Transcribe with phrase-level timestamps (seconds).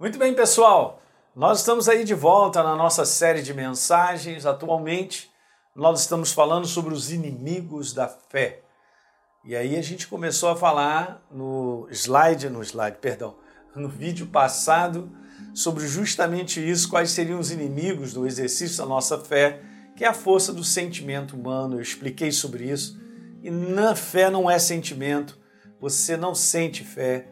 [0.00, 1.02] Muito bem, pessoal.
[1.34, 4.46] Nós estamos aí de volta na nossa série de mensagens.
[4.46, 5.28] Atualmente,
[5.74, 8.60] nós estamos falando sobre os inimigos da fé.
[9.44, 13.38] E aí a gente começou a falar no slide, no slide, perdão,
[13.74, 15.10] no vídeo passado
[15.52, 19.60] sobre justamente isso, quais seriam os inimigos do exercício da nossa fé,
[19.96, 21.74] que é a força do sentimento humano.
[21.74, 22.96] Eu expliquei sobre isso.
[23.42, 25.36] E na fé não é sentimento,
[25.80, 27.26] você não sente fé,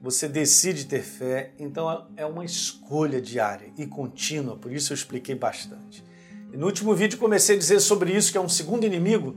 [0.00, 5.34] você decide ter fé, então é uma escolha diária e contínua, por isso eu expliquei
[5.34, 6.04] bastante.
[6.52, 9.36] E no último vídeo comecei a dizer sobre isso, que é um segundo inimigo,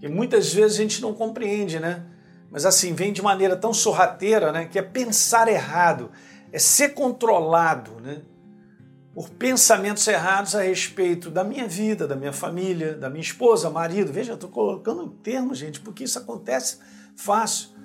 [0.00, 2.04] que muitas vezes a gente não compreende, né?
[2.50, 4.66] Mas assim, vem de maneira tão sorrateira, né?
[4.66, 6.10] Que é pensar errado,
[6.52, 8.22] é ser controlado, né?
[9.14, 14.12] Por pensamentos errados a respeito da minha vida, da minha família, da minha esposa, marido.
[14.12, 16.78] Veja, eu estou colocando em termos, gente, porque isso acontece
[17.14, 17.79] fácil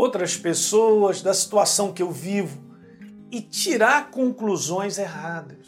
[0.00, 2.58] outras pessoas, da situação que eu vivo
[3.30, 5.66] e tirar conclusões erradas.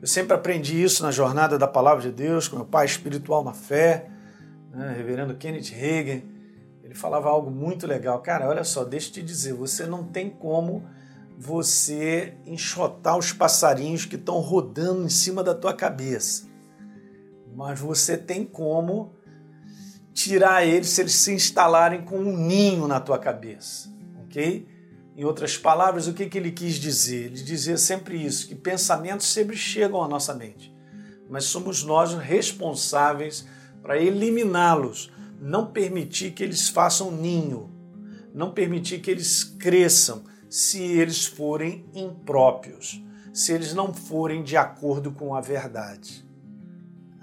[0.00, 3.52] Eu sempre aprendi isso na jornada da Palavra de Deus com meu pai espiritual na
[3.52, 4.10] fé,
[4.70, 6.24] né, reverendo Kenneth Hagen.
[6.84, 8.20] Ele falava algo muito legal.
[8.20, 10.84] Cara, olha só, deixa eu te dizer, você não tem como
[11.36, 16.46] você enxotar os passarinhos que estão rodando em cima da tua cabeça.
[17.56, 19.12] Mas você tem como
[20.18, 23.88] tirar eles se eles se instalarem com um ninho na tua cabeça,
[24.24, 24.66] ok?
[25.16, 27.26] Em outras palavras, o que, que ele quis dizer?
[27.26, 30.74] Ele dizia sempre isso, que pensamentos sempre chegam à nossa mente,
[31.30, 33.46] mas somos nós responsáveis
[33.80, 37.70] para eliminá-los, não permitir que eles façam ninho,
[38.34, 43.00] não permitir que eles cresçam se eles forem impróprios,
[43.32, 46.26] se eles não forem de acordo com a verdade.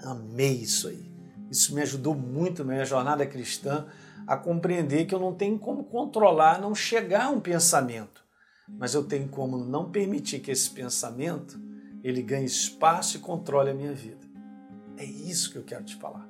[0.01, 1.14] Amei isso aí.
[1.55, 3.85] Isso me ajudou muito na minha jornada cristã
[4.27, 8.23] a compreender que eu não tenho como controlar, não chegar a um pensamento,
[8.67, 11.59] mas eu tenho como não permitir que esse pensamento
[12.03, 14.25] ele ganhe espaço e controle a minha vida.
[14.97, 16.27] É isso que eu quero te falar.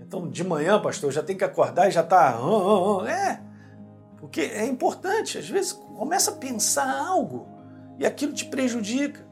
[0.00, 2.38] Então, de manhã, pastor, já tem que acordar e já está.
[3.08, 3.40] É,
[4.18, 5.38] porque é importante.
[5.38, 7.48] Às vezes começa a pensar algo
[7.98, 9.26] e aquilo te prejudica.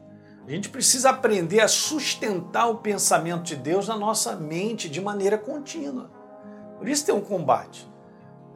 [0.47, 5.37] A gente precisa aprender a sustentar o pensamento de Deus na nossa mente de maneira
[5.37, 6.09] contínua.
[6.77, 7.89] Por isso tem um combate.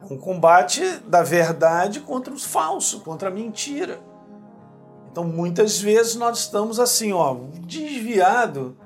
[0.02, 4.00] É um combate da verdade contra o falso, contra a mentira.
[5.10, 8.76] Então muitas vezes nós estamos assim, ó, desviado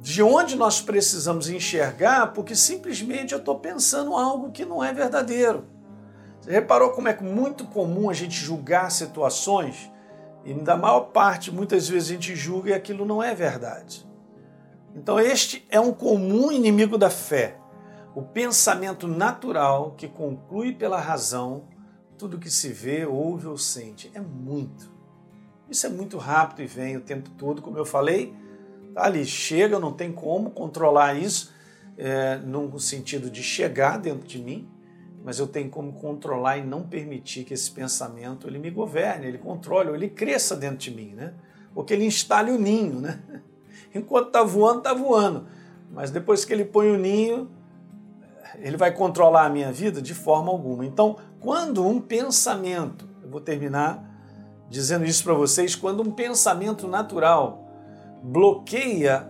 [0.00, 5.64] de onde nós precisamos enxergar, porque simplesmente eu estou pensando algo que não é verdadeiro.
[6.40, 9.90] Você reparou como é muito comum a gente julgar situações
[10.46, 14.06] e da maior parte, muitas vezes a gente julga e aquilo não é verdade.
[14.94, 17.58] Então, este é um comum inimigo da fé.
[18.14, 21.64] O pensamento natural que conclui pela razão
[22.16, 24.08] tudo que se vê, ouve ou sente.
[24.14, 24.88] É muito.
[25.68, 28.32] Isso é muito rápido e vem o tempo todo, como eu falei.
[28.94, 31.52] Tá ali, chega, não tem como controlar isso
[31.98, 34.75] é, no sentido de chegar dentro de mim
[35.26, 39.38] mas eu tenho como controlar e não permitir que esse pensamento ele me governe, ele
[39.38, 41.34] controle, ou ele cresça dentro de mim, né?
[41.74, 43.18] Ou que ele instale o ninho, né?
[43.92, 45.48] Enquanto está voando, está voando.
[45.92, 47.50] Mas depois que ele põe o ninho,
[48.60, 50.86] ele vai controlar a minha vida de forma alguma.
[50.86, 54.08] Então, quando um pensamento, eu vou terminar
[54.70, 57.68] dizendo isso para vocês, quando um pensamento natural
[58.22, 59.28] bloqueia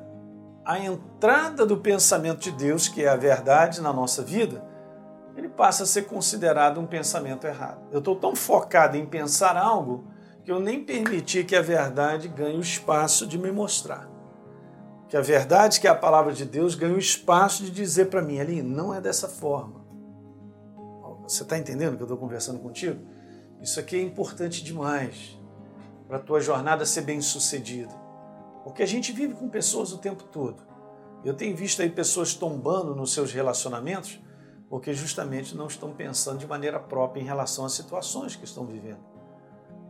[0.62, 4.75] a entrada do pensamento de Deus, que é a verdade na nossa vida,
[5.56, 7.80] passa a ser considerado um pensamento errado.
[7.90, 10.04] Eu estou tão focado em pensar algo
[10.44, 14.08] que eu nem permiti que a verdade ganhe o espaço de me mostrar.
[15.08, 18.22] Que a verdade, que é a palavra de Deus, ganhe o espaço de dizer para
[18.22, 19.84] mim ali, não é dessa forma.
[21.26, 23.00] Você está entendendo que eu estou conversando contigo?
[23.60, 25.36] Isso aqui é importante demais
[26.06, 27.92] para a tua jornada ser bem sucedida.
[28.62, 30.62] Porque a gente vive com pessoas o tempo todo.
[31.24, 34.20] Eu tenho visto aí pessoas tombando nos seus relacionamentos
[34.68, 39.00] porque justamente não estão pensando de maneira própria em relação às situações que estão vivendo.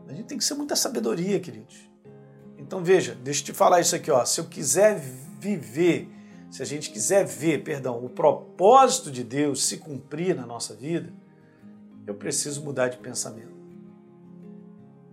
[0.06, 1.90] A gente tem que ser muita sabedoria, queridos.
[2.58, 4.24] Então veja, deixa eu te falar isso aqui, ó.
[4.24, 4.98] Se eu quiser
[5.38, 6.08] viver,
[6.50, 11.12] se a gente quiser ver, perdão, o propósito de Deus se cumprir na nossa vida,
[12.06, 13.56] eu preciso mudar de pensamento.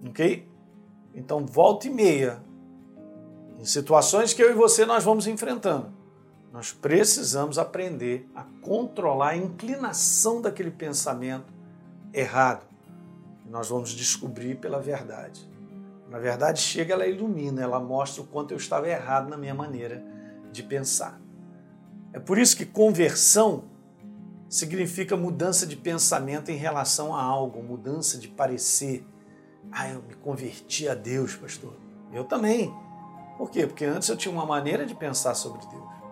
[0.08, 0.48] Ok?
[1.16, 2.44] Então volta e meia,
[3.60, 6.03] em situações que eu e você nós vamos enfrentando
[6.54, 11.52] nós precisamos aprender a controlar a inclinação daquele pensamento
[12.14, 12.64] errado.
[13.50, 15.50] Nós vamos descobrir pela verdade.
[16.12, 20.06] Na verdade, chega, ela ilumina, ela mostra o quanto eu estava errado na minha maneira
[20.52, 21.20] de pensar.
[22.14, 23.64] É por isso que conversão
[24.48, 29.04] significa mudança de pensamento em relação a algo, mudança de parecer.
[29.72, 31.74] Ah, eu me converti a Deus, pastor.
[32.14, 32.72] Eu também.
[33.40, 33.66] Por quê?
[33.66, 36.03] Porque antes eu tinha uma maneira de pensar sobre Deus.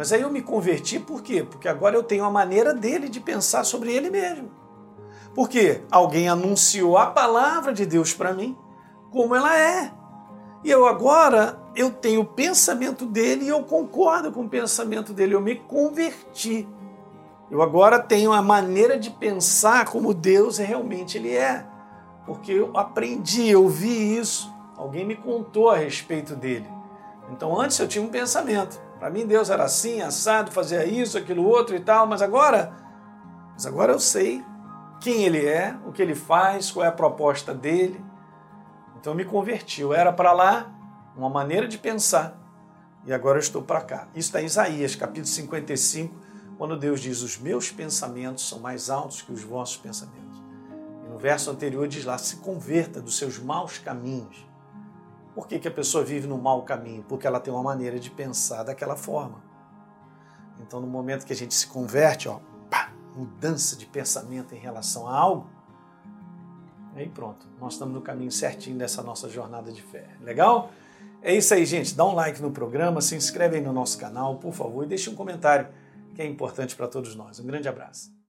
[0.00, 1.42] Mas aí eu me converti por quê?
[1.42, 4.50] Porque agora eu tenho a maneira dele de pensar sobre ele mesmo.
[5.34, 8.56] Porque alguém anunciou a palavra de Deus para mim
[9.10, 9.92] como ela é.
[10.64, 15.34] E eu agora eu tenho o pensamento dele e eu concordo com o pensamento dele,
[15.34, 16.66] eu me converti.
[17.50, 21.66] Eu agora tenho a maneira de pensar como Deus realmente ele é.
[22.24, 26.66] Porque eu aprendi, eu vi isso, alguém me contou a respeito dele.
[27.30, 28.88] Então antes eu tinha um pensamento.
[29.00, 32.70] Para mim Deus era assim, assado, fazia isso, aquilo outro e tal, mas agora,
[33.54, 34.44] mas agora eu sei
[35.00, 37.98] quem ele é, o que ele faz, qual é a proposta dele.
[39.00, 39.80] Então eu me converti.
[39.80, 40.70] Eu era para lá,
[41.16, 42.38] uma maneira de pensar,
[43.06, 44.06] e agora eu estou para cá.
[44.14, 46.14] Isso está em Isaías, capítulo 55,
[46.58, 50.42] quando Deus diz: Os meus pensamentos são mais altos que os vossos pensamentos.
[51.06, 54.49] E no verso anterior diz lá: Se converta dos seus maus caminhos.
[55.40, 57.02] Por que, que a pessoa vive no mau caminho?
[57.08, 59.42] Porque ela tem uma maneira de pensar daquela forma.
[60.60, 65.08] Então, no momento que a gente se converte, ó, pá, mudança de pensamento em relação
[65.08, 65.48] a algo,
[66.94, 70.10] aí pronto, nós estamos no caminho certinho dessa nossa jornada de fé.
[70.20, 70.70] Legal?
[71.22, 71.94] É isso aí, gente.
[71.94, 75.08] Dá um like no programa, se inscreve aí no nosso canal, por favor, e deixe
[75.08, 75.68] um comentário
[76.14, 77.40] que é importante para todos nós.
[77.40, 78.12] Um grande abraço.